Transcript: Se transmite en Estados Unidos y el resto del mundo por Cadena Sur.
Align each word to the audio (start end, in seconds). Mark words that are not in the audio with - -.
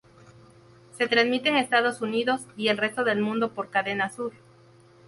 Se 0.97 1.07
transmite 1.07 1.49
en 1.49 1.57
Estados 1.57 2.01
Unidos 2.01 2.41
y 2.57 2.69
el 2.69 2.79
resto 2.79 3.03
del 3.03 3.21
mundo 3.21 3.53
por 3.53 3.69
Cadena 3.69 4.09
Sur. 4.09 4.33